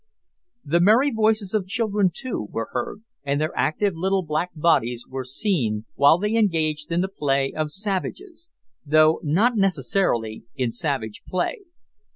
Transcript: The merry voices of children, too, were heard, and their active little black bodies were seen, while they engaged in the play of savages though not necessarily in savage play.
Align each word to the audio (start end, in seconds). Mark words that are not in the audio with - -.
The 0.65 0.79
merry 0.79 1.11
voices 1.11 1.53
of 1.53 1.67
children, 1.67 2.09
too, 2.11 2.47
were 2.49 2.69
heard, 2.71 3.03
and 3.23 3.39
their 3.39 3.55
active 3.55 3.93
little 3.95 4.23
black 4.23 4.49
bodies 4.55 5.05
were 5.07 5.23
seen, 5.23 5.85
while 5.93 6.17
they 6.17 6.33
engaged 6.35 6.91
in 6.91 7.01
the 7.01 7.07
play 7.07 7.53
of 7.53 7.69
savages 7.69 8.49
though 8.83 9.19
not 9.21 9.57
necessarily 9.57 10.43
in 10.55 10.71
savage 10.71 11.21
play. 11.27 11.65